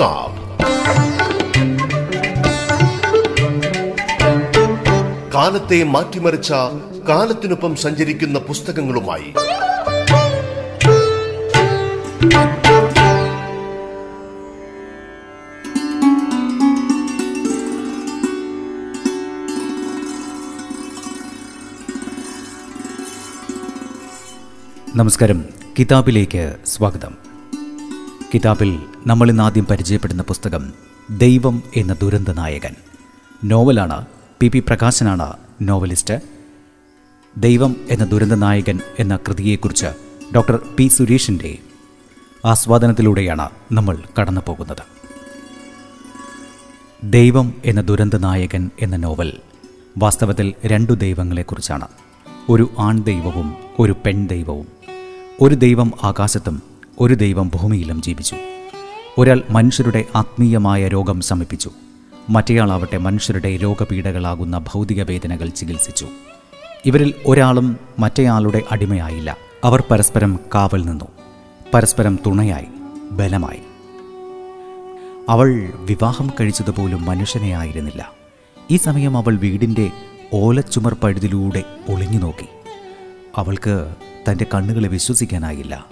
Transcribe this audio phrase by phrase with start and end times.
[0.00, 0.62] കിതാബ്
[5.34, 6.52] കാലത്തെ മാറ്റിമറിച്ച
[7.08, 9.32] കാലത്തിനൊപ്പം സഞ്ചരിക്കുന്ന പുസ്തകങ്ങളുമായി.
[24.96, 25.44] നമസ്കാരം.
[25.78, 27.14] കിതാബിലേക്ക് സ്വാഗതം.
[28.34, 30.72] കിതാബിൽ നമ്മൾ ഇന്ന് ആദ്യം പരിചയപ്പെടുന്ന പുസ്തകം
[31.10, 32.74] ദൈവം എന്ന ദുരന്ത നായകൻ.
[33.44, 34.06] നോവലാണ്
[34.40, 35.32] പി പി പ്രകാശനാണ്
[35.62, 36.20] നോവലിസ്റ്റ്.
[37.36, 39.86] ദൈവം എന്ന ദുരന്ത നായകൻ എന്ന കൃതിയെക്കുറിച്ച്
[40.34, 41.58] ഡോക്ടർ പി സുരേഷിന്റെ
[42.44, 44.82] ആസ്വാദനത്തിലൂടെയാണ് നമ്മൾ കടന്നു പോകുന്നത്.
[47.04, 49.32] ദൈവം എന്ന ദുരന്ത നായകൻ എന്ന നോവൽ
[49.98, 51.88] വാസ്തവത്തിൽ രണ്ടു ദൈവങ്ങളെക്കുറിച്ചാണ്.
[52.48, 54.66] ഒരു ആൺ ദൈവവും ഒരു പെൺ ദൈവവും.
[55.40, 56.62] ഒരു ദൈവം ആകാശത്തും
[57.00, 58.36] ഒരു ദൈവം ഭൂമിയിലും ജീവിച്ചു.
[59.18, 61.70] ഒരാൾ മനുഷ്യരുടെ ആത്മീയമായ രോഗം സമീപിച്ചു
[62.28, 66.06] മറ്റേയാളാവട്ടെ മനുഷ്യരുടെ രോഗപീഠകളാകുന്ന ഭൗതിക വേദനകൾ ചികിത്സിച്ചു.
[66.86, 69.36] ഇവരിൽ ഒരാളും മറ്റേയാളുടെ അടിമയായില്ല.
[69.64, 71.04] അവർ പരസ്പരം കാവൽ നിന്നു.
[71.74, 72.66] പരസ്പരം തുണയായി.
[73.10, 73.60] ബലമായി.
[75.28, 78.12] അവൾ വിവാഹം കഴിച്ചതുപോലും മനുഷ്യനെ ആയിരുന്നില്ല.
[78.70, 79.90] ഈ സമയം അവൾ വീടിന്റെ
[80.34, 82.46] ഓലച്ചുമർ പഴുതിലൂടെ ഒളിഞ്ഞു നോക്കി.
[83.36, 83.94] അവൾക്ക്
[84.30, 85.86] തന്റെ കണ്ണുകളെ വിശ്വസിക്കാനായില്ല.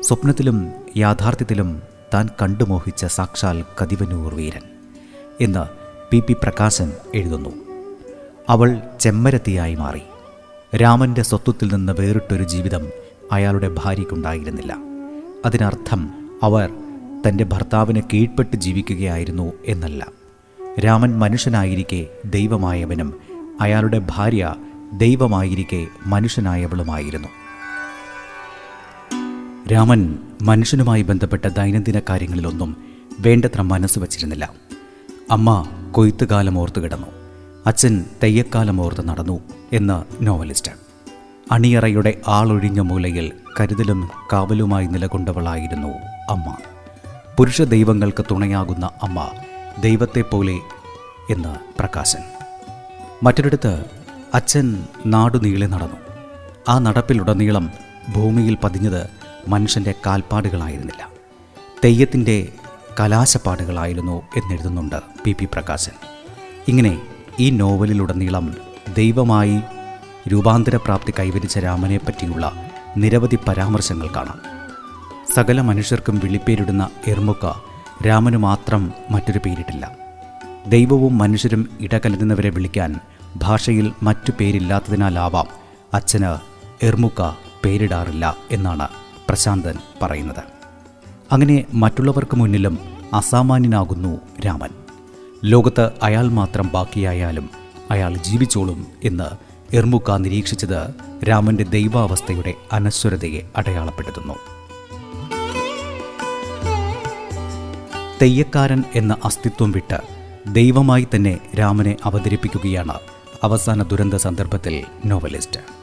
[0.00, 4.62] സ്വപ്നത്തിലും യാഥാർത്ഥ്യത്തിലും താൻ കണ്ടുമോഹിച്ച സാക്ഷാൽ കതിവനൂർ വീരൻ
[5.40, 5.66] എന്ന്
[6.10, 7.50] പി പി പ്രകാശൻ എഴുതുന്നു.
[8.48, 10.02] അവൾ ചെമ്മരത്തിയായി മാറി.
[10.76, 12.90] രാമന്റെ സ്വത്വത്തിൽ നിന്ന് വേറിട്ടൊരു ജീവിതം
[13.32, 14.76] അയാളുടെ ഭാര്യയ്ക്കുണ്ടായിരുന്നില്ല.
[15.46, 16.70] അതിനർത്ഥം അവർ
[17.28, 20.06] തന്റെ ഭർത്താവിന് കീഴ്പ്പെട്ട് ജീവിക്കുകയായിരുന്നു എന്നല്ല.
[20.84, 23.14] രാമൻ മനുഷ്യനായിരിക്കെ ദൈവമായവനും
[23.60, 24.54] അയാളുടെ ഭാര്യ
[24.92, 27.28] ദൈവമായിരിക്കെ മനുഷ്യനായവളുമായിരുന്നു.
[29.72, 32.76] രാമൻ മനുഷ്യനുമായി ബന്ധപ്പെട്ട ദൈനംദിന കാര്യങ്ങളിലൊന്നും
[33.20, 34.52] വേണ്ടത്ര മനസ്സ് വച്ചിരുന്നില്ല.
[35.30, 37.06] അമ്മ കൊയ്ത്തുകാലം ഓർത്ത് കിടന്നു.
[37.66, 39.40] അച്ഛൻ തെയ്യക്കാലം ഓർത്ത് നടന്നു
[39.72, 40.72] എന്ന് നോവലിസ്റ്റ്.
[41.52, 45.88] അണിയറയുടെ ആളൊഴിഞ്ഞ മൂലയിൽ കരുതലും കാവലുമായി നിലകൊണ്ടവളായിരുന്നു
[46.30, 46.56] അമ്മ.
[47.38, 49.30] പുരുഷ ദൈവങ്ങൾക്ക് തുണയാകുന്ന അമ്മ
[49.80, 50.58] ദൈവത്തെപ്പോലെ
[51.30, 52.20] എന്ന് പ്രകാശൻ.
[53.22, 53.84] മറ്റൊരിടത്ത്
[54.34, 55.96] അച്ഛൻ നാടുനീളെ നടന്നു.
[56.68, 57.70] ആ നടപ്പിലുടനീളം
[58.14, 61.08] ഭൂമിയിൽ പതിഞ്ഞത് മനുഷ്യന്റെ കാൽപ്പാടുകളായിരുന്നില്ല.
[61.84, 62.48] തെയ്യത്തിന്റെ
[63.00, 65.92] കലാശപ്പാടുകളായിരുന്നു എന്നെഴുതുന്നുണ്ട് പി പി പ്രകാശൻ.
[66.68, 67.02] ഇങ്ങനെ
[67.40, 68.54] ഈ നോവലിലുടനീളം
[68.96, 69.60] ദൈവമായി
[70.28, 74.40] രൂപാന്തരപ്രാപ്തി കൈവരിച്ച രാമനെ പറ്റിയുള്ള നിരവധി പരാമർശങ്ങൾ കാണാം.
[75.34, 77.52] സകല മനുഷ്യർക്കും വിളിപ്പേരിടുന്ന എർമുക്ക
[78.06, 79.96] രാമനു മാത്രം മറ്റൊരു പേരിട്ടില്ല.
[80.66, 83.00] ദൈവവും മനുഷ്യരും ഇടകലരുന്നവരെ വിളിക്കാൻ
[83.36, 85.46] ഭാഷയിൽ മറ്റു പേരില്ലാത്തതിനാലാവാം
[85.94, 86.38] അച്ഛന്
[86.84, 87.30] എർമുക്ക
[87.64, 88.88] പേരിടാറില്ല എന്നാണ്
[89.28, 90.42] പ്രശാന്തൻ പറയുന്നത്.
[91.32, 92.78] അങ്ങനെ മറ്റുള്ളവർക്ക് മുന്നിലും
[93.12, 94.68] അസാമാന്യനാകുന്നു രാമൻ.
[95.44, 97.50] ലോകത്ത് അയാൾ മാത്രം ബാക്കിയായാലും
[97.90, 100.94] അയാൾ ജീവിച്ചോളും എന്ന് എർമുക്ക നിരീക്ഷിച്ചത്
[101.28, 104.34] രാമന്റെ ദൈവാവസ്ഥയുടെ അനശ്വരതയെ അടയാളപ്പെടുത്തുന്നു.
[108.22, 110.00] തെയ്യക്കാരൻ എന്ന അസ്തിത്വം വിട്ട്
[110.52, 112.94] ദൈവമായി തന്നെ രാമനെ അവതരിപ്പിക്കുകയാണ്
[113.42, 115.81] അവസാന ദുരന്ത സന്ദർഭത്തിൽ നോവലിസ്റ്റ്.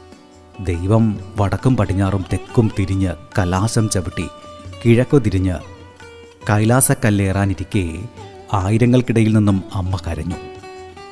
[0.64, 4.24] ദൈവം വടക്കും പടിഞ്ഞാറും തെക്കും തിരിഞ്ഞ് കലാശം ചവിട്ടി
[4.84, 5.54] കിഴക്കു തിരിഞ്ഞ്
[6.50, 7.98] കൈലാസക്കല്ലേറാനിരിക്കെ
[8.52, 10.34] ആയിരങ്ങൾക്കിടയിൽ നിന്നും അമ്മ കരഞ്ഞു.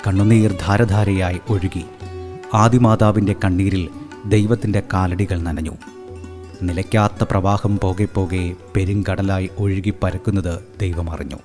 [0.07, 1.85] കണ്ണുനീർ ധാരധാരയായി ഒഴുകി.
[2.55, 3.89] ആദിമാതാവിന്റെ കണ്ണീരിൽ
[4.27, 5.77] ദൈവത്തിന്റെ കാലടികൾ നനഞ്ഞു.
[6.63, 11.37] നിലയ്ക്കാത്ത പ്രവാഹം പോകെ പോകെ പെരുങ്കടലായി ഒഴുകി പരക്കുന്നത് ദൈവമറിഞ്ഞു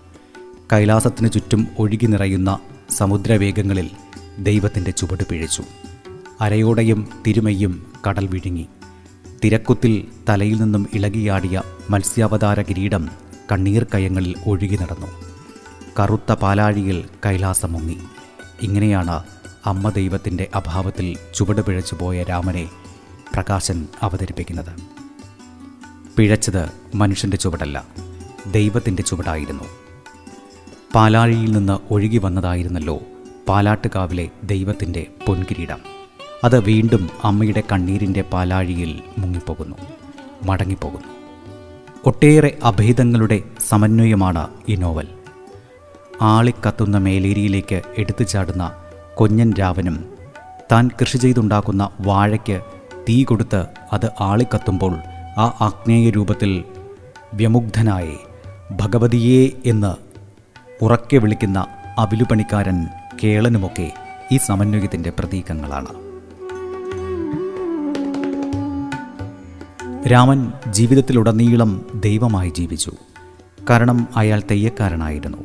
[0.74, 2.60] കൈലാസത്തിന് ചുറ്റും ഒഴുകി നിറയുന്ന
[2.90, 3.90] സമുദ്രവേഗങ്ങളിൽ
[4.40, 5.64] ദൈവത്തിന്റെ ചുവട് പിഴച്ചു.
[6.42, 8.68] അരയോടെയും തിരുമയും കടൽ വിഴുങ്ങി.
[9.44, 13.10] തിരക്കുത്തിൽ തലയിൽ നിന്നും ഇളകിയാടിയ മത്സ്യാവതാര കിരീടം
[13.52, 15.08] കണ്ണീർ കയങ്ങളിൽ ഒഴുകി നടന്നു.
[16.00, 17.98] കറുത്ത പാലാഴിയിൽ കൈലാസം മുങ്ങി
[18.62, 19.24] ഇങ്ങനെയാണ്
[19.66, 22.70] അമ്മ ദൈവത്തിന്റെ അഭാവത്തിൽ ചുവട് പോയ രാമനെ
[23.34, 24.76] പ്രകാശൻ അവതരിപ്പിക്കുന്നത്.
[26.18, 27.88] പിഴച്ചത് മനുഷ്യന്റെ ചുവടല്ല
[28.52, 29.64] ദൈവത്തിന്റെ ചുവടായിരുന്നു.
[30.96, 33.02] പാലാഴിയിൽ നിന്ന് ഒഴുകി വന്നതായിരുന്നല്ലോ
[33.48, 35.93] പാലാട്ടുകാവിലെ ദൈവത്തിന്റെ പൊൻകിരീടം.
[36.44, 39.76] അത് വീണ്ടും അമ്മയുടെ കണ്ണീരിന്റെ പാലാഴിയിൽ മുങ്ങിപ്പോകുന്നു
[40.44, 41.08] മടങ്ങിപ്പോകുന്നു.
[42.06, 45.08] ഒട്ടേറെ അഭേദങ്ങളുടെ സമന്വയമാണ് ഈ നോവൽ.
[46.22, 48.72] ആളിക്കത്തുന്ന മേലേരിയിലേക്ക് എടുത്തു ചാടുന്ന
[49.16, 50.14] കൊഞ്ഞൻ രാവനും
[50.72, 52.62] താൻ കൃഷി ചെയ്തുണ്ടാക്കുന്ന വാഴയ്ക്ക്
[53.10, 54.96] തീ കൊടുത്ത് അത് ആളിക്കത്തുമ്പോൾ
[55.38, 56.64] ആ ആഗ്നേയ രൂപത്തിൽ
[57.34, 58.18] വ്യമുഗ്ധനായി
[58.72, 59.96] ഭഗവതിയെ എന്ന്
[60.82, 61.66] ഉറക്കെ വിളിക്കുന്ന
[61.98, 62.88] അവിലുപണിക്കാരൻ
[63.24, 63.92] കേളനുമൊക്കെ
[64.32, 66.03] ഈ സമന്വയത്തിന്റെ പ്രതീകങ്ങളാണ്.
[70.08, 72.92] രാമൻ ജീവിതത്തിലുടനീളം ദൈവമായി ജീവിച്ചു.
[73.70, 75.38] കാരണം അയാൾ തെയ്യക്കാരനായിരുന്നു.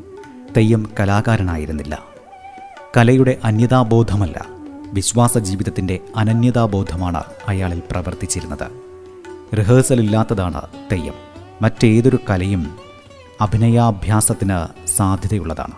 [0.56, 1.98] തെയ്യം കലാകാരനായിരുന്നില്ല.
[2.96, 4.46] കലയുടെ അന്യതാബോധമല്ല
[4.92, 8.70] വിശ്വാസ ജീവിതത്തിന്റെ അനന്യതാബോധമാണ് അയാളിൽ പ്രവർത്തിച്ചിരുന്നത്.
[9.56, 10.62] റിഹേഴ്സൽ ഇല്ലാത്തതാണ്
[10.92, 11.14] തെയ്യം.
[11.62, 12.76] മറ്റേതൊരു കലയും
[13.40, 15.74] അഭിനയാഭ്യാസത്തിന് സാധ്യതയുള്ളതാണ്.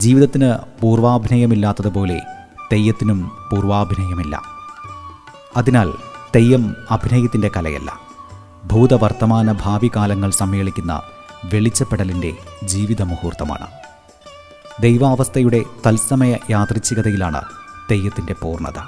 [0.00, 2.20] ജീവിതത്തിന് പൂർവാഭിനയമില്ലാത്തതുപോലെ
[2.72, 4.42] തെയ്യത്തിനും പൂർവാഭിനയമില്ല.
[5.56, 8.00] അതിനാൽ തെയ്യം അഭിനയത്തിന്റെ കലയല്ല.
[8.66, 11.02] ഭൂതവർത്തമാന ഭാവി കാലങ്ങൾ സമ്മേളിക്കുന്ന
[11.44, 12.32] വെളിച്ചപ്പെടലിന്റെ
[12.64, 13.66] ജീവിത മുഹൂർത്തമാണ്
[14.80, 17.42] ദൈവാവസ്ഥയുടെ തത്സമയ യാദൃച്ഛികതയിലാണ്
[17.90, 18.78] തെയ്യത്തിന്റെ പൂർണത.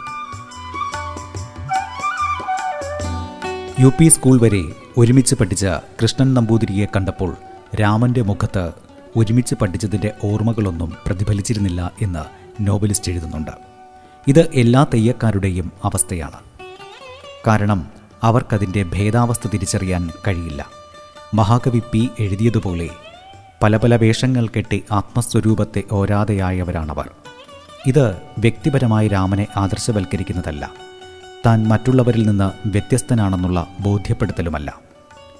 [3.80, 4.64] യു പി സ്കൂൾ വരെ
[4.96, 5.66] ഒരുമിച്ച് പഠിച്ച
[6.02, 7.36] കൃഷ്ണൻ നമ്പൂതിരിയെ കണ്ടപ്പോൾ
[7.80, 8.72] രാമന്റെ മുഖത്ത്
[9.16, 12.24] ഒരുമിച്ച് പഠിച്ചതിന്റെ ഓർമ്മകളൊന്നും പ്രതിഫലിച്ചിരുന്നില്ല എന്ന്
[12.60, 13.50] നോവലിസ്റ്റ് എഴുതുന്നുണ്ട്.
[14.28, 16.55] ഇത് എല്ലാ തെയ്യക്കാരുടെയും അവസ്ഥയാണ്.
[17.46, 17.86] കാരണം
[18.22, 20.66] അവർക്കതിന്റെ ഭേദാവസ്ഥ തിരിച്ചറിയാൻ കഴിയില്ല.
[21.34, 22.90] മഹാകവി പി എഴുതിയതുപോലെ
[23.62, 27.10] പല പല വേഷങ്ങൾ കെട്ടി ആത്മസ്വരൂപത്തെ ഓരാതെയായവരാണവർ.
[27.86, 30.70] ഇത് വ്യക്തിപരമായി രാമനെ ആദർശവൽക്കരിക്കുന്നതല്ല.
[31.46, 34.74] താൻ മറ്റുള്ളവരിൽ നിന്ന് വ്യത്യസ്തനാണെന്നുള്ള ബോധ്യപ്പെടുത്തലുമല്ല.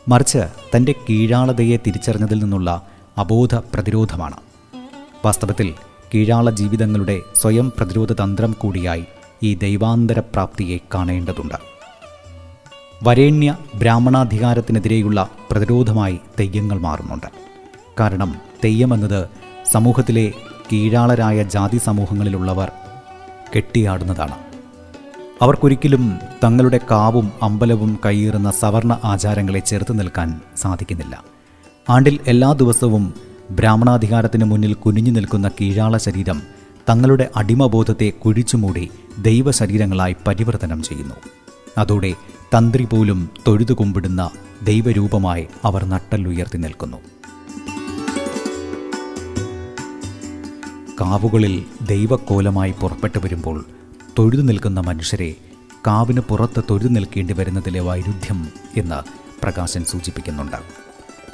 [0.08, 0.38] മറിച്ച്
[0.76, 2.86] തന്റെ കീഴാളതയെ തിരിച്ചറിഞ്ഞതിൽ നിന്നുള്ള
[3.18, 4.36] അബോധ പ്രതിരോധമാണ്.
[5.24, 5.74] വാസ്തവത്തിൽ
[6.14, 9.04] കീഴാള ജീവിതങ്ങളുടെ സ്വയം പ്രതിരോധ തന്ത്രം കൂടിയായി
[9.42, 11.75] ഈ ദൈവാന്തര പ്രാപ്തിയെ കാണേണ്ടതുണ്ട്.
[13.02, 17.26] വരേണ്യ ബ്രാഹ്മണാധികാരത്തിനെതിരെയുള്ള പ്രതിരോധമായി തെയ്യങ്ങൾ മാറുന്നുണ്ട്.
[18.00, 18.34] കാരണം
[18.64, 19.28] തെയ്യം തെയ്യമെന്നത്
[19.72, 20.32] സമൂഹത്തിലെ
[20.72, 22.72] കീഴാളരായ ജാതി സമൂഹങ്ങളിലുള്ളവർ
[23.56, 24.34] കെട്ടിയാടുന്നതാണ്.
[25.42, 31.24] അവർക്കൊരിക്കലും തങ്ങളുടെ കാവും അമ്പലവും കയ്യേറുന്ന സവർണ ആചാരങ്ങളെ ചെറുത്തു നിൽക്കാൻ സാധിക്കുന്നില്ല.
[31.88, 33.14] ആണ്ടിൽ എല്ലാ ദിവസവും
[33.50, 36.42] ബ്രാഹ്മണാധികാരത്തിന് മുന്നിൽ കുനിഞ്ഞു നിൽക്കുന്ന കീഴാള ശരീരം
[36.90, 41.14] തങ്ങളുടെ അടിമബോധത്തെ കുഴിച്ചുമൂടി ദൈവശരീരങ്ങളായി പരിവർത്തനം ചെയ്യുന്നു.
[41.78, 42.14] അതോടെ
[42.54, 44.30] തന്ത്രി പോലും തൊഴുതു കുമ്പിടുന്ന
[44.62, 46.96] ദൈവരൂപമായി അവർ നട്ടല്ലുയർത്തി നിൽക്കുന്നു.
[51.00, 53.64] കാവുകളിൽ ദൈവക്കോലമായി പുറപ്പെട്ടു വരുമ്പോൾ
[54.18, 55.34] തൊഴുതു നിൽക്കുന്ന മനുഷ്യരെ
[55.86, 59.00] കാവിന് പുറത്ത് തൊഴുതു നിൽക്കേണ്ടി വരുന്നതിലെ വൈരുദ്ധ്യം എന്ന്
[59.42, 60.56] പ്രകാശൻ സൂചിപ്പിക്കുന്നുണ്ട്.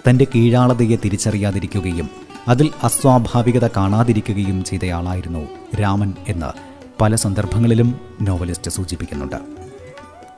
[0.08, 2.10] തന്റെ കീഴാളതയെ തിരിച്ചറിയാതിരിക്കുകയും
[2.48, 5.48] അതിൽ അസ്വാഭാവികത കാണാതിരിക്കുകയും ചെയ്തയാളായിരുന്നു
[5.80, 6.52] രാമൻ എന്ന്
[7.00, 9.61] പല സന്ദർഭങ്ങളിലും നോവലിസ്റ്റ് സൂചിപ്പിക്കുന്നുണ്ട്.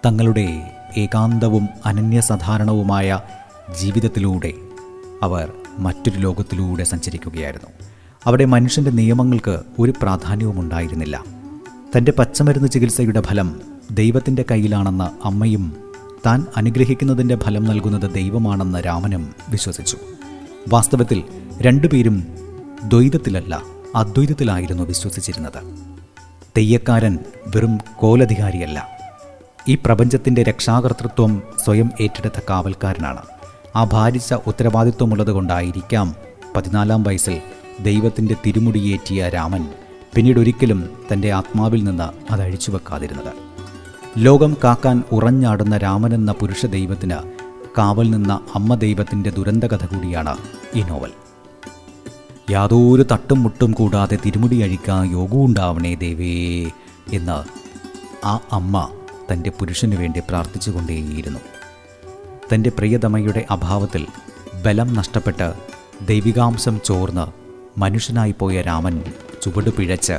[0.05, 3.21] തങ്ങളുടെ ഏകാന്തവും അനന്യസാധാരണവുമായ
[3.81, 4.53] ജീവിതത്തിലൂടെ
[5.23, 7.67] അവർ മറ്റൊരു ലോകത്തിലൂടെ സഞ്ചരിക്കുകയായിരുന്നു.
[8.27, 11.25] അവിടെ മനുഷ്യന്റെ നിയമങ്ങൾക്ക് ഒരു പ്രാധാന്യവും ഉണ്ടായിരുന്നില്ല
[11.97, 13.61] തന്റെ പച്ചമരുന്ന് ചികിത്സയുടെ ഫലം
[13.91, 15.77] ദൈവത്തിന്റെ കയ്യിലാണെന്ന് അമ്മയും
[16.27, 19.97] താൻ അനുഗ്രഹിക്കുന്നതിന്റെ ഫലം നൽകുന്നത് ദൈവമാണെന്ന് രാമനും വിശ്വസിച്ചു.
[20.69, 21.23] വാസ്തവത്തിൽ
[21.61, 22.27] രണ്ടുപേരും
[22.85, 23.63] ദ്വൈതത്തിലല്ല
[23.97, 25.79] അദ്വൈതത്തിലായിരുന്നു വിശ്വസിച്ചിരുന്നത്.
[26.57, 27.19] തെയ്യക്കാരൻ
[27.57, 28.94] വെറും കോലധികാരിയല്ല.
[29.69, 33.23] ഈ പ്രപഞ്ചത്തിന്റെ രക്ഷാകർത്തൃത്വം സ്വയം ഏറ്റെടുത്ത കാവൽക്കാരനാണ്.
[33.77, 36.17] ആ ഭാരിച്ച ഉത്തരവാദിത്വമുള്ളതുകൊണ്ടായിരിക്കാം
[36.57, 37.37] പതിനാലാം വയസ്സിൽ
[37.81, 39.69] ദൈവത്തിന്റെ തിരുമുടിയേറ്റിയ രാമൻ
[40.15, 43.33] പിന്നീട് ഒരിക്കലും തന്റെ ആത്മാവിൽ നിന്ന് അത് അഴിച്ചു വെക്കാതിരുന്നത്
[44.19, 47.19] ലോകം കാക്കാൻ ഉറഞ്ഞാടുന്ന രാമനെന്ന പുരുഷ ദൈവത്തിന്
[47.79, 50.35] കാവൽ നിന്ന അമ്മ ദൈവത്തിന്റെ ദുരന്തകഥ കൂടിയാണ്
[50.75, 51.13] ഈ നോവൽ.
[52.51, 56.35] യാതൊരു തട്ടും മുട്ടും കൂടാതെ തിരുമുടി അഴിക്കാൻ യോഗവും ഉണ്ടാവണേ ദേവേ
[57.13, 57.39] എന്ന്
[58.27, 58.77] ആ അമ്മ
[59.33, 61.41] തന്റെ പുരുഷനു വേണ്ടി പ്രാർത്ഥിച്ചുകൊണ്ടേയിരുന്നു.
[62.53, 64.07] തന്റെ പ്രിയതമയുടെ അഭാവത്തിൽ
[64.65, 65.55] ബലം നഷ്ടപ്പെട്ട്
[66.07, 67.27] ദൈവികാംശം ചോർന്ന്
[67.81, 69.05] മനുഷ്യനായി പോയ രാമൻ
[69.43, 70.13] ചുവട് പിഴച്ച്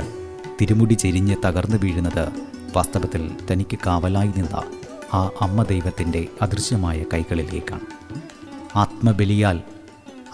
[0.60, 2.28] തിരുമുടി ചെരിഞ്ഞ് തകർന്നു വീഴുന്നത്
[2.76, 4.62] വാസ്തവത്തിൽ തനിക്ക് കാവലായി നിന്ന
[5.14, 7.80] ആ അമ്മ ദൈവത്തിന്റെ അദൃശ്യമായ കൈകളിലേക്കാണ്.
[8.76, 9.62] ആത്മബലിയാൽ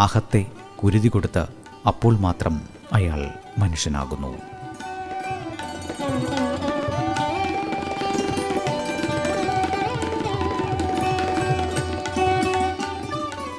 [0.01, 0.47] അഹത്തെ
[0.83, 1.47] കുരുതി കൊടുത്ത്
[1.87, 2.61] അപ്പോൾ മാത്രം
[2.93, 4.52] അയാൾ മനുഷ്യനാകുന്നു.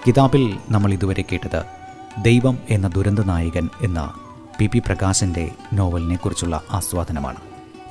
[0.08, 1.64] കിതാബിൽ നമ്മൾ ഇതുവരെ കേട്ടത്
[2.22, 4.14] ദൈവം എന്ന ദുരന്ത നായകൻ എന്ന
[4.60, 7.40] പി പി പ്രകാശന്റെ നോവലിനെ കുറിച്ചുള്ള ആസ്വാദനമാണ്.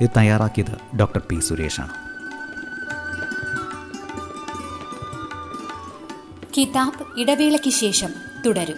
[0.01, 1.91] ഇത് തയ്യാറാക്കിയത് ഡോക്ടർ പി സുരേഷാണ്.
[6.57, 8.09] കിതാബ് ഇടവേളയ്ക്ക് ശേഷം
[8.45, 8.77] തുടരും.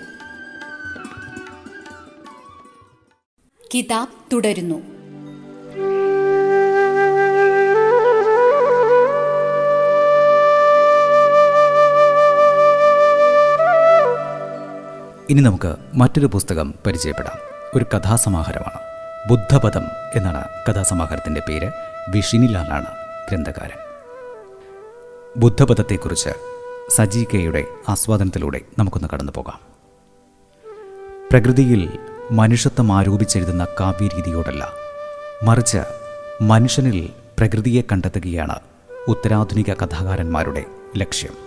[3.74, 4.95] കിതാബ് തുടരുന്നു.
[15.30, 17.38] ഇനി നമുക്ക് മറ്റൊരു പുസ്തകം പരിചയപ്പെടാം.
[17.76, 18.80] ഒരു കഥാസമാഹാരമാണ്.
[19.30, 19.84] ബുദ്ധപദം
[20.16, 21.72] എന്നാണ് കഥാസമാഹാരത്തിന്റെ പേര്.
[22.10, 22.86] വിഷിനിലാലാണ്
[23.30, 23.78] ഗ്രന്ഥകാരൻ.
[25.38, 26.30] ബുദ്ധപദത്തെക്കുറിച്ച്
[26.90, 29.60] സജി കെയുടെ ആസ്വാദനത്തിലൂടെ നമുക്കൊന്ന് കടന്നു പോകാം.
[31.32, 32.00] പ്രകൃതിയിൽ
[32.32, 34.68] മനുഷ്യത്വം ആരോപിച്ചെഴുതുന്ന കാവ്യരീതിയോടല്ല
[35.44, 35.78] മറിച്ച്
[36.42, 38.60] മനുഷ്യനിൽ പ്രകൃതിയെ കണ്ടെത്തുകയാണ്
[39.08, 40.66] ഉത്തരാധുനിക കഥാകാരന്മാരുടെ
[40.98, 41.45] ലക്ഷ്യം.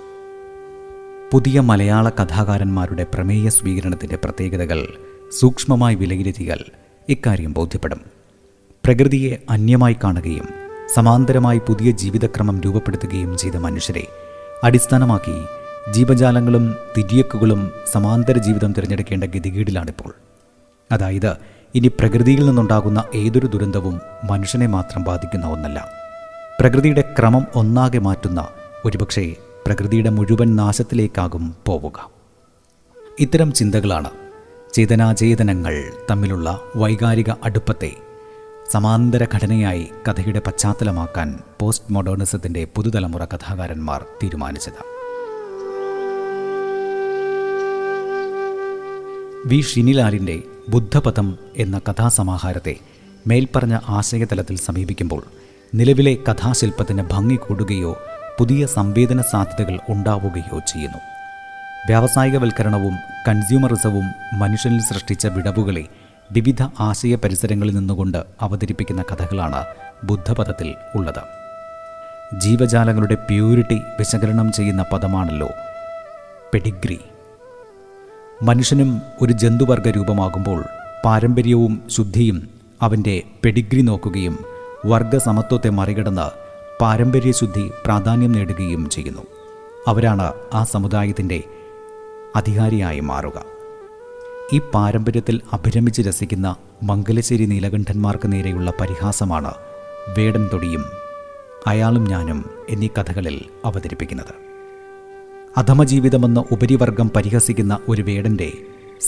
[1.33, 4.89] പുതിയ മലയാള കഥാകാരന്മാരുടെ പ്രമേയ സ്വീകരണത്തിന്റെ പ്രത്യേകതകൾ
[5.39, 6.59] സൂക്ഷ്മമായി വിലയിരുത്തിയാൽ
[7.09, 8.01] ഇക്കാര്യം ബോധ്യപ്പെടും.
[8.85, 10.49] പ്രകൃതിയെ അന്യമായി കാണുകയും
[10.95, 14.07] സമാന്തരമായി പുതിയ ജീവിതക്രമം രൂപപ്പെടുത്തുകയും ചെയ്ത മനുഷ്യരെ
[14.65, 15.45] അടിസ്ഥാനമാക്കി
[15.93, 20.15] ജീവജാലങ്ങളും തിരിയക്കുകളും സമാന്തര ജീവിതം തിരഞ്ഞെടുക്കേണ്ട ഗതികേടിലാണിപ്പോൾ.
[20.93, 21.37] അതായത്
[21.75, 25.89] ഇനി പ്രകൃതിയിൽ നിന്നുണ്ടാകുന്ന ഏതൊരു ദുരന്തവും മനുഷ്യനെ മാത്രം ബാധിക്കുന്ന ഒന്നല്ല.
[26.61, 28.49] പ്രകൃതിയുടെ ക്രമം ഒന്നാകെ മാറ്റുന്ന
[28.85, 29.37] ഒരുപക്ഷെ
[29.69, 32.11] പ്രകൃതിയുടെ മുഴുവൻ നാശത്തിലേക്കാകും പോവുക.
[33.21, 34.11] ഇത്തരം ചിന്തകളാണ്
[34.73, 37.93] ചേതനാചേതനങ്ങൾ തമ്മിലുള്ള വൈകാരിക അടുപ്പത്തെ
[38.71, 44.85] സമാന്തര ഘടനയായി കഥയുടെ പശ്ചാത്തലമാക്കാൻ പോസ്റ്റ് മോഡേണിസത്തിന്റെ പുതുതലമുറ കഥാകാരന്മാർ തീരുമാനിച്ചത്.
[49.47, 49.61] വി.
[49.61, 52.77] ഷിനിലാലിന്റെ ബുദ്ധപഥം എന്ന കഥാസമാഹാരത്തെ
[53.27, 55.23] മേൽപ്പറഞ്ഞ ആശയതലത്തിൽ സമീപിക്കുമ്പോൾ
[55.75, 57.97] നിലവിലെ കഥാശില്പത്തിന് ഭംഗി കൂടുകയോ
[58.39, 60.99] പുതിയ സംവേദന സാധ്യതകൾ ഉണ്ടാവുകയോ ചെയ്യുന്നു.
[61.87, 64.05] വ്യാവസായികവൽക്കരണവും കൺസ്യൂമറിസവും
[64.39, 65.85] മനുഷ്യനിൽ സൃഷ്ടിച്ച വിടവുകളെ
[66.33, 69.65] വിവിധ ആശയ പരിസരങ്ങളിൽ നിന്നുകൊണ്ട് അവതരിപ്പിക്കുന്ന കഥകളാണ്
[70.05, 71.23] ബുദ്ധപഥത്തിൽ ഉള്ളത്.
[72.41, 75.49] ജീവജാലങ്ങളുടെ പ്യൂരിറ്റി വിശകലനം ചെയ്യുന്ന പദമാണല്ലോ
[76.55, 77.01] പെഡിഗ്രി.
[78.43, 80.65] മനുഷ്യനും ഒരു ജന്തുവർഗ രൂപമാകുമ്പോൾ
[81.05, 82.49] പാരമ്പര്യവും ശുദ്ധിയും
[82.83, 84.45] അവന്റെ പെഡിഗ്രി നോക്കുകയും
[84.87, 86.48] വർഗസമത്വത്തെ മറികടന്ന്
[86.81, 89.23] പാരമ്പര്യശുദ്ധി പ്രാധാന്യം നേടുകയും ചെയ്യുന്നു.
[89.87, 91.43] അവരാണ് ആ സമുദായത്തിന്റെ
[92.37, 93.45] അധികാരിയായി മാറുക.
[94.53, 99.55] ഈ പാരമ്പര്യത്തിൽ അഭിരമിച്ച് രസിക്കുന്ന മംഗലശ്ശേരി നീലകണ്ഠന്മാർക്ക് നേരെയുള്ള പരിഹാസമാണ്
[100.19, 100.85] വേടൻ തൊടിയും
[101.67, 104.35] അയാളും ഞാനും എന്നീ കഥകളിൽ അവതരിപ്പിക്കുന്നത്.
[105.57, 108.53] അധമജീവിതമെന്ന ഉപരിവർഗം പരിഹസിക്കുന്ന ഒരു വേടന്റെ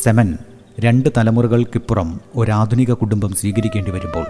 [0.03, 0.39] സെമൻ
[0.81, 4.27] രണ്ട് തലമുറകൾക്കിപ്പുറം ഒരാധുനിക കുടുംബം സ്വീകരിക്കേണ്ടി വരുമ്പോൾ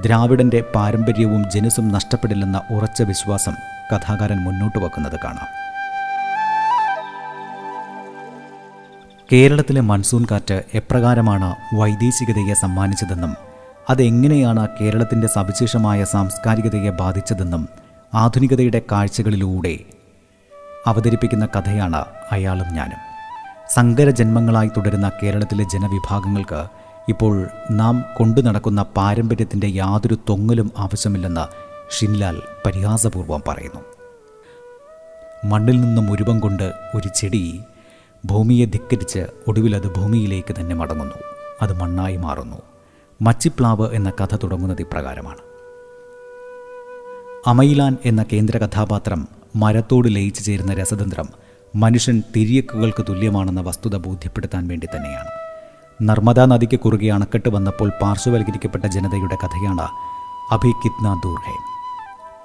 [0.00, 3.52] ദ്രാവിഡന്റെ പാരമ്പര്യവും ജനുസും നഷ്ടപ്പെടില്ലെന്ന ഉറച്ച വിശ്വാസം
[3.94, 5.46] കഥാകാരൻ മുന്നോട്ട് വെക്കുന്നത് കാണാം.
[9.32, 13.36] കേരളത്തിലെ മൺസൂൺ കാറ്റ് എപ്രകാരമാണ് വൈദേശികതയെ സമ്മാനിച്ചതെന്നും
[13.90, 17.68] അതെങ്ങനെയാണ് കേരളത്തിന്റെ സവിശേഷമായ സാംസ്കാരികതയെ ബാധിച്ചതെന്നും
[18.14, 19.78] ആധുനികതയുടെ കാഴ്ചകളിലൂടെ
[20.86, 22.98] അവതരിപ്പിക്കുന്ന കഥയാണ് അയാളും ഞാനും.
[23.70, 33.42] സങ്കര ജന്മങ്ങളായി തുടരുന്ന കേരളത്തിലെ ജനവിഭാഗങ്ങൾക്ക് ഇപ്പോൾ നാം കൊണ്ടു നടക്കുന്ന പാരമ്പര്യത്തിന്റെ യാതൊരു തൊങ്ങലും ആവശ്യമില്ലെന്ന് ഷിൻലാൽ പരിഹാസപൂർവം
[33.48, 33.80] പറയുന്നു.
[35.44, 37.60] മണ്ണിൽ നിന്നും ഉരുവം കൊണ്ട് ഒരു ചെടി
[38.24, 41.14] ഭൂമിയെ ധിക്കരിച്ച് ഒടുവിൽ അത് ഭൂമിയിലേക്ക് തന്നെ മടങ്ങുന്നു.
[41.62, 42.56] അത് മണ്ണായി മാറുന്നു.
[43.22, 45.38] മച്ചിപ്ലാവ് എന്ന കഥ തുടങ്ങുന്നത് ഇപ്രകാരമാണ്.
[47.46, 51.28] അമയിലാൻ എന്ന കേന്ദ്ര കഥാപാത്രം മരത്തോട് ലയിച്ചു ചേരുന്ന രസതന്ത്രം
[51.76, 55.41] മനുഷ്യൻ തിരിയക്കുകൾക്ക് തുല്യമാണെന്ന വസ്തുത ബോധ്യപ്പെടുത്താൻ വേണ്ടി തന്നെയാണ്.
[56.02, 59.86] നർമ്മദാ നദിക്ക് കുറുകെ അണക്കെട്ട് വന്നപ്പോൾ പാർശ്വവൽക്കരിക്കപ്പെട്ട ജനതയുടെ കഥയാണ്
[60.52, 61.56] അഭി കിത്ന ദൂർ ഹെ.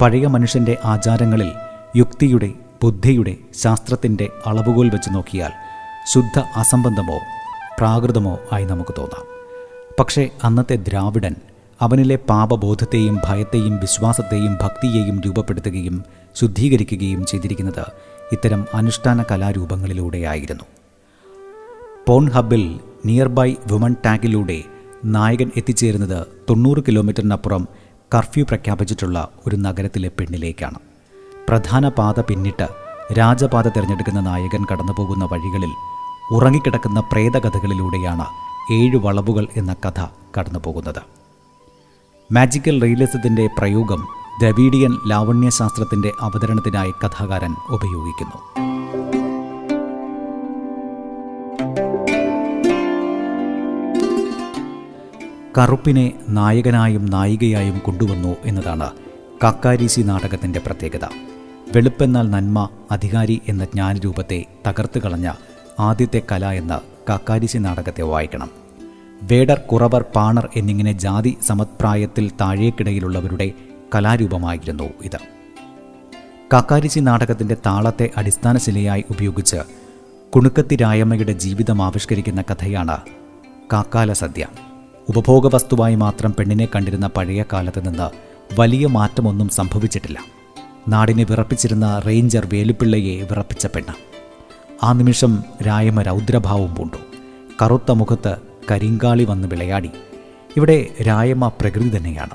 [0.02, 1.52] പഴയ മനുഷ്യന്റെ ആചാരങ്ങളിൽ
[1.96, 5.52] യുക്തിയുടെ ബുദ്ധിയുടെ ശാസ്ത്രത്തിന്റെ അളവുകോൽ വെച്ച് നോക്കിയാൽ
[6.12, 7.18] ശുദ്ധ അസംബന്ധമോ
[7.78, 9.24] പ്രാകൃതമോ ആയി നമുക്ക് തോന്നാം.
[10.00, 11.34] പക്ഷേ അന്നത്തെ ദ്രാവിഡൻ
[11.80, 16.04] അവനിലെ പാപബോധത്തെയും ഭയത്തെയും വിശ്വാസത്തെയും ഭക്തിയെയും രൂപപ്പെടുത്തുകയും
[16.36, 17.84] ശുദ്ധീകരിക്കുകയും ചെയ്തിരിക്കുന്നത്
[18.32, 20.64] ഇത്തരം അനുഷ്ഠാന കലാരൂപങ്ങളിലൂടെയായിരുന്നു.
[22.08, 24.64] പോൺ ഹബിൽ നിയർ ബൈ വുമൺ ടാഗിലൂടെ
[25.04, 27.68] നായകൻ എത്തിച്ചേരുന്നത് തൊണ്ണൂറ് കിലോമീറ്ററിനപ്പുറം
[28.14, 30.78] കർഫ്യൂ പ്രഖ്യാപിച്ചിട്ടുള്ള ഒരു നഗരത്തിലെ പെണ്ണിലേക്കാണ്.
[31.48, 32.68] പ്രധാന പാത പിന്നിട്ട്
[33.12, 35.70] രാജപാത തിരഞ്ഞെടുക്കുന്ന നായകൻ കടന്നുപോകുന്ന വഴികളിൽ
[36.32, 38.26] ഉറങ്ങിക്കിടക്കുന്ന പ്രേതകഥകളിലൂടെയാണ്
[38.72, 40.06] ഏഴ് വളവുകൾ എന്ന കഥ
[40.38, 41.02] കടന്നുപോകുന്നത്.
[42.32, 44.08] മാജിക്കൽ റിയലിസത്തിന്റെ പ്രയോഗം
[44.40, 48.68] ദ്രവീഡിയൻ ലാവണ്യശാസ്ത്രത്തിന്റെ അവതരണത്തിനായി കഥാകാരൻ ഉപയോഗിക്കുന്നു.
[55.58, 58.90] കറുപ്പിനെ നായകനായും നായികയായും കൊണ്ടുവന്നു എന്നതാണ്
[59.42, 61.04] കാക്കാരീസി നാടകത്തിന്റെ പ്രത്യേകത.
[61.74, 65.32] വെളുപ്പെന്നാൽ നന്മ അധികാരി എന്ന ജ്ഞാനരൂപത്തെ തകർത്തു കളഞ്ഞ
[65.80, 66.74] ആദ്യത്തെ കല എന്ന്
[67.08, 68.50] കാക്കാരീശി നാടകത്തെ വായിക്കണം.
[69.22, 73.52] വേടർ കുറവർ പാണർ എന്നിങ്ങനെ ജാതി സമത്പ്രായത്തിൽ താഴേക്കിടയിലുള്ളവരുടെ
[73.94, 75.18] കലാരൂപമായിരുന്നു ഇത്.
[76.52, 79.56] കാക്കാരിച്ചി നാടകത്തിന്റെ താളത്തെ അടിസ്ഥാനശിലയായി ഉപയോഗിച്ച്
[80.34, 82.96] കുണുക്കത്തി രായമ്മയുടെ ജീവിതം ആവിഷ്കരിക്കുന്ന കഥയാണ്
[83.72, 84.46] കാക്കാല സദ്യ
[85.08, 88.10] ഉപഭോഗ വസ്തുവായി മാത്രം പെണ്ണിനെ കണ്ടിരുന്ന പഴയ കാലത്ത് നിന്ന്
[88.60, 90.18] വലിയ മാറ്റമൊന്നും സംഭവിച്ചിട്ടില്ല.
[90.88, 93.94] നാടിനെ വിറപ്പിച്ചിരുന്ന റേഞ്ചർ വേലുപ്പിള്ളയെ വിറപ്പിച്ച പെണ്ണ്.
[94.82, 96.96] ആ നിമിഷം രായമ രൗദ്രഭാവം പൂണ്ടു.
[97.62, 98.36] കറുത്ത മുഖത്ത്
[98.70, 99.90] കരിങ്കാളി വന്ന് വിളയാടി.
[100.56, 102.34] ഇവിടെ രായമ പ്രകൃതി തന്നെയാണ്.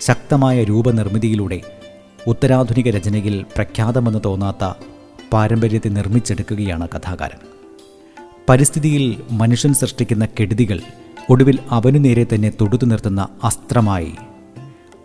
[0.00, 1.60] ശക്തമായ രൂപനിർമ്മിതിയിലൂടെ
[2.26, 4.72] ഉത്തരാധുനിക രചനയിൽ പ്രഖ്യാതമെന്ന് തോന്നാത്ത
[5.32, 7.38] പാരമ്പര്യത്തെ നിർമ്മിച്ചെടുക്കുകയാണ് കഥാകാരൻ.
[8.48, 10.80] പരിസ്ഥിതിയിൽ മനുഷ്യൻ സൃഷ്ടിക്കുന്ന കെടുതികൾ
[11.30, 14.12] ഒടുവിൽ അവനു നേരെ തന്നെ തൊടുത്തു നിർത്തുന്ന അസ്ത്രമായി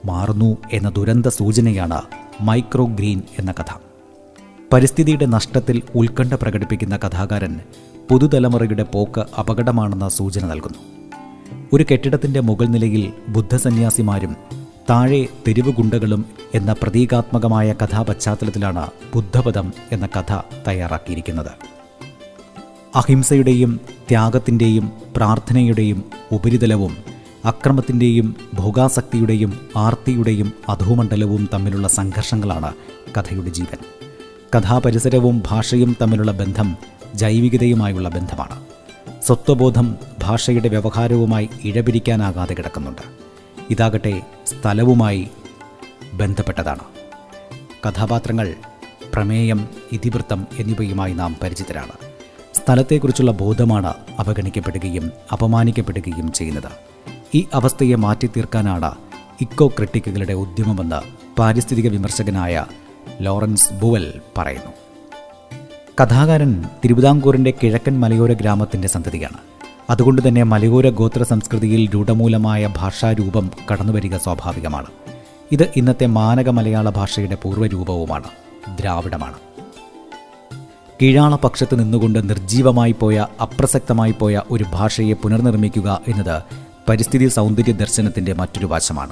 [0.06, 2.02] മാറുന്നു എന്ന ദുരന്ത സൂചനയാണ്
[2.42, 3.78] മൈക്രോ ഗ്രീൻ എന്ന കഥ.
[4.74, 7.60] പരിസ്ഥിതിയുടെ നഷ്ടത്തിൽ ഉത്കണ്ഠ പ്രകടിപ്പിക്കുന്ന കഥാകാരൻ
[8.12, 10.80] പുതുതലമുറയുടെ പോക്ക് അപകടമാണെന്ന സൂചന നൽകുന്നു.
[11.74, 14.36] ഒരു കെട്ടിടത്തിന്റെ മുകൾ നിലയിൽ ബുദ്ധസന്യാസിമാരും
[14.90, 16.26] താഴെ തെരുവ് ഗുണ്ടകളും
[16.56, 21.83] എന്ന പ്രതീകാത്മകമായ കഥാപശ്ചാത്തലത്തിലാണ് ബുദ്ധപദം എന്ന കഥ തയ്യാറാക്കിയിരിക്കുന്നത്.
[22.96, 26.98] അഹിംസയുടെയും ത്യാഗത്തിന്റെയും പ്രാർത്ഥനയുടെയും ഉപരിതലവും
[27.46, 32.74] അക്രമത്തിന്റെയും ഭോഗാസക്തിയുടെയും ആർത്തിയുടെയും അധോമണ്ഡലവും തമ്മിലുള്ള സംഘർഷങ്ങളാണ്
[33.18, 33.78] കഥയുടെ ജീവൻ.
[34.58, 36.78] കഥാപരിസരവും ഭാഷയും തമ്മിലുള്ള ബന്ധം
[37.16, 38.66] ജൈവികതയുമായുള്ള ബന്ധമാണ്.
[39.26, 43.02] സ്വത്വബോധം ഭാഷയുടെ വ്യവഹാരവുമായി ഇഴപിരിക്കാനാകാതെ കിടക്കുന്നുണ്ട്.
[43.70, 45.28] ഇതാകട്ടെ സ്ഥലവുമായി
[46.14, 46.86] ബന്ധപ്പെട്ടതാണ്.
[47.88, 48.54] കഥാപാത്രങ്ങൾ
[49.14, 52.13] പ്രമേയം ഇതിവൃത്തം എന്നിവയുമായി നാം പരിചിതരാണ്.
[52.54, 56.72] സ്ഥലത്തെക്കുറിച്ചുള്ള ബോധമാണ് അവഗണിക്കപ്പെടുകയും അപമാനിക്കപ്പെടുകയും ചെയ്യുന്നത്.
[57.36, 58.92] ഈ അവസ്ഥയെ മാറ്റിത്തീർക്കാനാണ്
[59.42, 61.02] ഇക്കോ ക്രിട്ടിക്കുകളുടെ ഉദ്യമമെന്ന്
[61.40, 62.66] പാരിസ്ഥിതിക വിമർശകനായ
[63.22, 64.72] ലോറൻസ് ബുവൽ പറയുന്നു.
[66.02, 69.38] കഥാകാരൻ തിരുവിതാംകൂറിന്റെ കിഴക്കൻ മലയോര ഗ്രാമത്തിന്റെ സന്തതിയാണ്
[69.90, 74.88] അതുകൊണ്ട് തന്നെ മലയോര ഗോത്ര സംസ്കൃതിയിൽ രൂഢമൂലമായ ഭാഷാരൂപം കടന്നുവരിക സ്വാഭാവികമാണ്.
[75.52, 78.28] ഇത് ഇന്നത്തെ മാനക മലയാള ഭാഷയുടെ പൂർവരൂപവുമാണ്
[78.80, 79.53] ദ്രാവിഡമാണ്.
[81.04, 86.42] കീഴാള പക്ഷത്ത് നിന്നുകൊണ്ട് നിർജീവമായി പോയ അപ്രസക്തമായി പോയ ഒരു ഭാഷയെ പുനർനിർമ്മിക്കുക എന്നത്
[86.90, 89.12] പരിസ്ഥിതി സൗന്ദര്യ ദർശനത്തിന്റെ മറ്റൊരു വശമാണ്.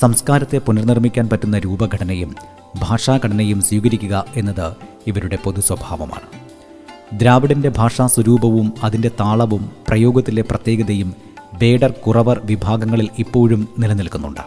[0.00, 2.34] സംസ്കാരത്തെ പുനർനിർമ്മിക്കാൻ പറ്റുന്ന രൂപഘടനയും
[2.78, 4.72] ഭാഷാഘടനയും സ്വീകരിക്കുക എന്നത്
[5.06, 6.28] ഇവരുടെ പൊതു സ്വഭാവമാണ്.
[7.18, 11.14] ദ്രാവിഡന്റെ ഭാഷാ സ്വരൂപവും അതിന്റെ താളവും പ്രയോഗത്തിലെ പ്രത്യേകതയും
[11.58, 14.40] ബേഡർ കുറവർ വിഭാഗങ്ങളിൽ ഇപ്പോഴും നിലനിൽക്കുന്നുണ്ട്.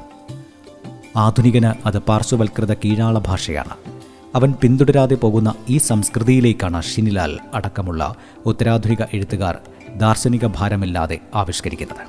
[1.18, 4.01] ആധുനികന് അത് പാർശ്വവൽകൃത കീഴാള ഭാഷയാണ്.
[4.36, 9.58] അവൻ പിന്തുടരാതെ പോകുന്ന ഈ സംസ്കൃതിയിലേക്കാണ് ഷിനിലാൽ അടക്കമുള്ള ഉത്തരാധുനിക എഴുത്തുകാർ
[9.98, 12.04] ദാർശനിക ഭാരമില്ലാതെ ആവിഷ്കരിക്കുന്നത്.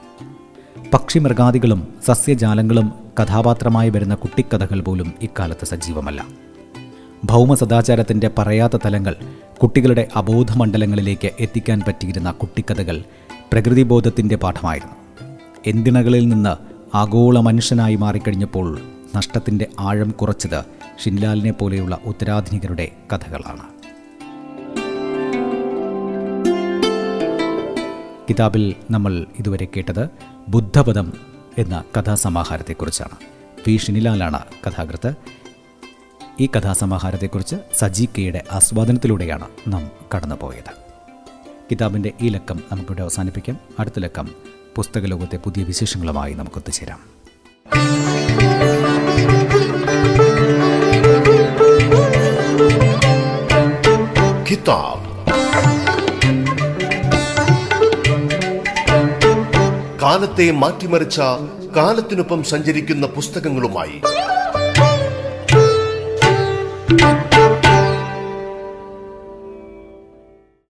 [0.95, 6.27] പക്ഷിമൃഗാദികളും സസ്യജാലങ്ങളും കഥാപാത്രമായി വരുന്ന കുട്ടിക്കഥകൾ പോലും ഇക്കാലത്ത് സജീവമല്ല.
[7.25, 9.17] ഭൗമ സദാചാരത്തിന്റെ പറയാത്ത തലങ്ങൾ
[9.63, 13.05] കുട്ടികളുടെ അബോധമണ്ഡലങ്ങളിലേക്ക് എത്തിക്കാൻ പറ്റിയിരുന്ന കുട്ടിക്കഥകൾ
[13.53, 14.95] പ്രകൃതിബോധത്തിന്റെ പാഠമായിരുന്നു.
[15.67, 16.57] എന്തിണകളിൽ നിന്ന്
[16.97, 18.81] ആഗോള മനുഷ്യനായി മാറിക്കഴിഞ്ഞപ്പോൾ
[19.17, 23.63] നഷ്ടത്തിന്റെ ആഴം കുറച്ചത് ഷിൻലാലിനെ പോലെയുള്ള ഉത്തരാധുനികരുടെ കഥകളാണ്.
[28.31, 30.09] കിതാബിൽ നമ്മൾ ഇതുവരെ കേട്ടത്
[30.49, 31.13] ബുദ്ധപദം
[31.59, 33.17] എന്ന കഥാസമാഹാരത്തെക്കുറിച്ചാണ്.
[33.65, 35.15] പി ഷിനിലാലാണ് കഥാകൃത്ത്.
[36.41, 40.83] ഈ കഥാസമാഹാരത്തെക്കുറിച്ച് സജി കെയുടെ ആസ്വാദനത്തിലൂടെയാണ് നാം കടന്നുപോയത്.
[41.71, 43.59] കിതാബിന്റെ ഈ ലക്കം നമുക്കിവിടെ അവസാനിപ്പിക്കാം.
[43.79, 44.29] അടുത്ത ലക്കം
[44.77, 46.99] പുസ്തകലോകത്തെ പുതിയ വിശേഷങ്ങളുമായി നമുക്ക് ഒത്തുചേരാം
[54.53, 55.09] കിതാബ്
[60.03, 61.21] കാലത്തെ മാറ്റിമറിച്ച
[61.77, 63.97] കാലത്തിനൊപ്പം സഞ്ചരിക്കുന്ന പുസ്തകങ്ങളുമായി